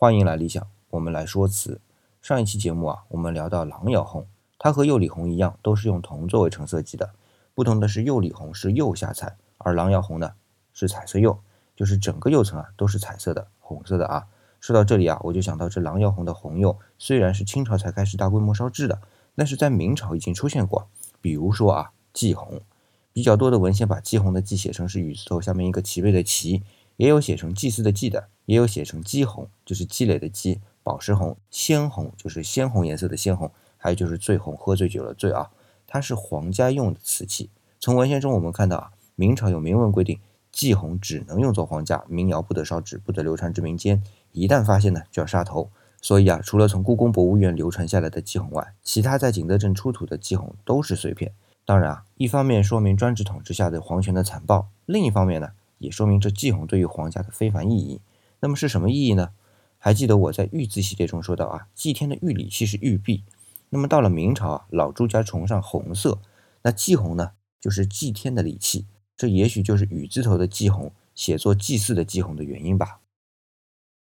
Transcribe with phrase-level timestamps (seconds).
[0.00, 1.78] 欢迎来理想，我们来说词。
[2.22, 4.26] 上一期节目啊，我们聊到狼窑红，
[4.58, 7.10] 它和釉里红一样，都是用铜作为成色基的。
[7.54, 10.32] 不同的是，釉里红是釉下彩，而狼窑红呢
[10.72, 11.40] 是彩色釉，
[11.76, 14.26] 就是整个釉层啊都是彩色的，红色的啊。
[14.58, 19.02] 说到这里啊，我就想到这狼窑红的红釉，虽然是清朝才开始大规模烧制的，
[19.36, 20.88] 但是在明朝已经出现过。
[21.20, 22.62] 比如说啊，祭红，
[23.12, 26.62] 比较多的文献把祭红的祭写成是雨字头下面一个齐备的齐，
[26.96, 28.28] 也有写成祭祀的祭的。
[28.50, 35.50] 也有写成积红，就是积累的积；宝石红、鲜红，就是鲜红颜色的鲜红；还有就是醉红，喝醉酒了醉啊。
[35.86, 37.48] 它是皇家用的瓷器。
[37.78, 40.18] 从文献中我们看到啊，明朝有明文规定，
[40.50, 44.02] 祭红只能用作皇家，民窑不得烧制，不得流传至民间。
[44.32, 45.70] 一旦发现呢，就要杀头。
[46.02, 51.32] 所以啊，除了从故宫博物院流传下来的祭红外，其他在景德镇出土的祭红都是碎片。
[51.64, 58.00] 当然啊，一方面说明专制统治下的皇权的残暴，另一方面呢，也说明这祭红对于皇家的非凡意义。
[58.40, 59.30] 那么是什么意义呢？
[59.78, 63.24] 还记得我在玉字系列中说到啊，祭天的玉礼器是玉璧。
[63.70, 66.18] 那么到了明朝啊，老朱家崇尚红色，
[66.62, 68.86] 那祭红呢，就是祭天的礼器。
[69.16, 72.99] 这也许就是雨字头的祭红写作祭祀的祭红的原因吧。